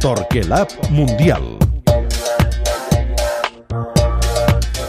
[0.00, 1.59] Torquelab Mundial.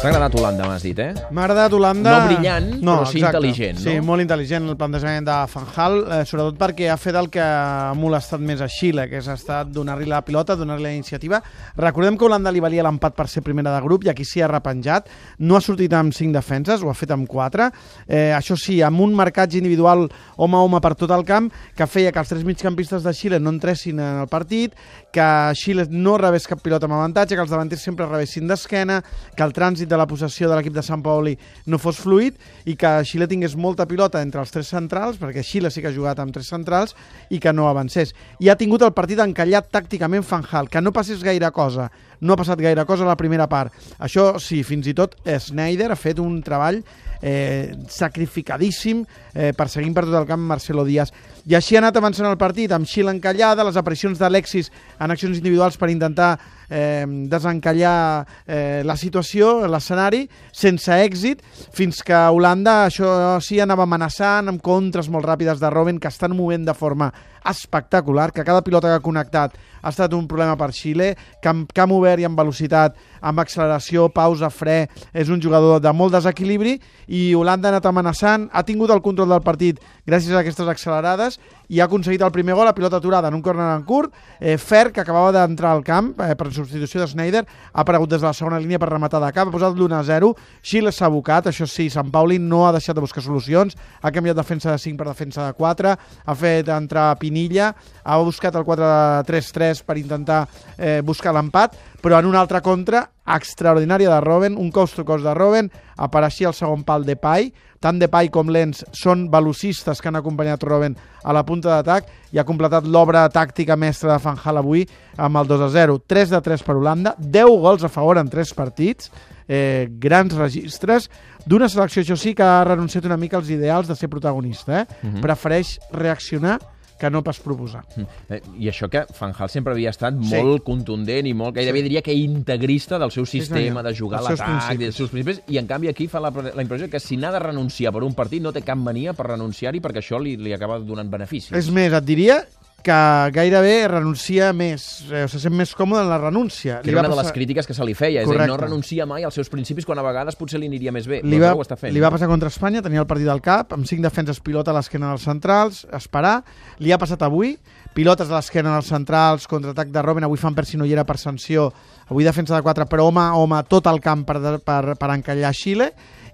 [0.02, 1.12] T'ha agradat Holanda, m'has dit, eh?
[1.30, 2.10] M'ha agradat Holanda...
[2.10, 3.82] No brillant, però sí intel·ligent, no?
[3.84, 7.44] Sí, molt intel·ligent el plantejament de Van Hal, eh, sobretot perquè ha fet el que
[7.46, 11.38] ha molestat més a Xile, que és estat donar-li la pilota, donar-li la iniciativa.
[11.78, 14.50] Recordem que Holanda li valia l'empat per ser primera de grup i aquí s'hi ha
[14.50, 15.12] repenjat.
[15.46, 17.70] No ha sortit amb cinc defenses, ho ha fet amb quatre.
[18.08, 20.08] Eh, això sí, amb un marcatge individual
[20.42, 23.38] home a home per tot el camp que feia que els tres migcampistes de Xile
[23.38, 24.74] no entressin en el partit,
[25.14, 25.30] que
[25.62, 29.04] Xile no rebés cap pilota amb avantatge, que els davanters sempre rebessin d'esquena,
[29.38, 31.36] que el trànsit de la possessió de l'equip de Sant Paoli
[31.68, 35.72] no fos fluid i que Xile tingués molta pilota entre els tres centrals, perquè Xile
[35.72, 36.96] sí que ha jugat amb tres centrals,
[37.30, 38.16] i que no avancés.
[38.40, 41.90] I ha tingut el partit encallat tàcticament Fanjal, que no passés gaire cosa.
[42.22, 43.74] No ha passat gaire cosa a la primera part.
[44.00, 46.84] Això sí, fins i tot Schneider ha fet un treball
[47.22, 51.14] eh, sacrificadíssim, eh, perseguint per tot el camp Marcelo Díaz.
[51.46, 55.38] I així ha anat avançant el partit, amb Xile encallada, les aparicions d'Alexis en accions
[55.38, 56.36] individuals per intentar
[56.70, 61.42] eh, desencallar eh, la situació, l'escenari, sense èxit,
[61.74, 66.38] fins que Holanda això sí anava amenaçant amb contres molt ràpides de Robben que estan
[66.38, 67.10] movent de forma
[67.50, 71.94] espectacular, que cada pilota que ha connectat ha estat un problema per Xile, camp, camp
[71.96, 77.32] obert i amb velocitat, amb acceleració, pausa, fre, és un jugador de molt desequilibri i
[77.38, 81.40] Holanda ha anat amenaçant, ha tingut el control del partit gràcies a aquestes accelerades
[81.72, 84.14] i ha aconseguit el primer gol a pilota aturada en un corner en curt.
[84.40, 88.22] Eh, Fer, que acabava d'entrar al camp eh, per substitució de Schneider, ha aparegut des
[88.22, 90.34] de la segona línia per rematar de cap, ha posat l'1 a 0.
[90.62, 94.38] Xile s'ha abocat, això sí, Sant Pauli no ha deixat de buscar solucions, ha canviat
[94.38, 95.96] defensa de 5 per defensa de 4,
[96.26, 97.72] ha fet entrar Pinilla,
[98.04, 100.44] ha buscat el 4-3-3 per intentar
[100.76, 105.24] eh, buscar l'empat, però en una altra contra extraordinària de Robben, un cost to cost
[105.24, 105.70] de Robben,
[106.02, 110.20] apareixia el segon pal de Pai, tant de Pai com Lens són velocistes que han
[110.20, 114.84] acompanyat Robben a la punta d'atac i ha completat l'obra tàctica mestra de Fanjal avui
[115.16, 116.00] amb el 2 a 0.
[116.04, 119.12] 3 de 3 per Holanda, 10 gols a favor en 3 partits,
[119.48, 121.10] eh, grans registres,
[121.46, 124.82] d'una selecció, això sí, que ha renunciat una mica als ideals de ser protagonista.
[124.82, 124.86] Eh?
[125.04, 125.22] Uh -huh.
[125.22, 126.60] Prefereix reaccionar
[127.02, 127.82] que no pas proposar.
[128.30, 130.30] Eh, I això que Fanjal sempre havia estat sí.
[130.36, 131.88] molt contundent i molt, gairebé sí.
[131.90, 135.58] diria que integrista del seu sistema, sí, de jugar a l'atac, dels seus principis, i
[135.62, 138.44] en canvi aquí fa la, la impressió que si n'ha de renunciar per un partit
[138.46, 141.56] no té cap mania per renunciar-hi perquè això li, li acaba donant beneficis.
[141.58, 142.42] És més, et diria
[142.84, 142.98] que
[143.36, 146.80] gairebé renuncia més, eh, se sent més còmode en la renúncia.
[146.82, 147.24] Que era una passar...
[147.24, 148.36] de les crítiques que se li feia, Correcte.
[148.36, 150.94] és a dir, no renuncia mai als seus principis quan a vegades potser li aniria
[150.96, 151.22] més bé.
[151.24, 151.94] Li va, ho està fent.
[151.94, 154.78] li va passar contra Espanya, tenia el partit al cap, amb cinc defenses pilota a
[154.78, 156.40] l'esquena dels centrals, esperar.
[156.80, 157.56] Li ha passat avui,
[157.94, 161.06] pilotes a l'esquena dels centrals, contraatac de Robben, avui fan per si no hi era
[161.06, 161.70] per sanció,
[162.10, 165.92] avui defensa de 4, però home, home, tot el camp per, per, per encallar Xile,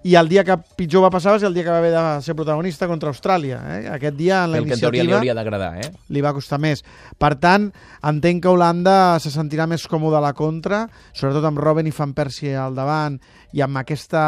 [0.07, 2.03] i el dia que pitjor va passar va ser el dia que va haver de
[2.23, 3.57] ser protagonista contra Austràlia.
[3.75, 3.79] Eh?
[3.97, 4.87] Aquest dia en la el iniciativa...
[4.87, 5.89] El que li hauria d'agradar, eh?
[6.15, 6.83] Li va costar més.
[7.19, 7.67] Per tant,
[8.07, 12.15] entenc que Holanda se sentirà més còmode a la contra, sobretot amb Robben i Van
[12.15, 13.19] Persie al davant
[13.51, 14.23] i amb, aquesta,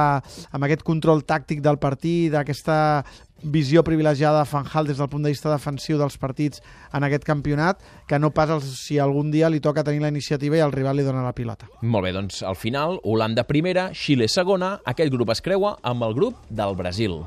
[0.52, 2.80] amb aquest control tàctic del partit, aquesta
[3.44, 6.64] visió privilegiada de Fanjal des del punt de vista defensiu dels partits
[6.94, 10.64] en aquest campionat, que no pas si algun dia li toca tenir la iniciativa i
[10.66, 11.70] el rival li dona la pilota.
[11.82, 16.18] Molt bé, doncs al final, Holanda primera, Xile segona, aquest grup es creua amb el
[16.18, 17.22] grup del Brasil.